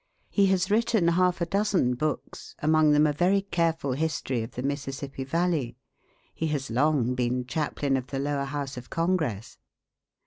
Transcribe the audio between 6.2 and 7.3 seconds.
He has long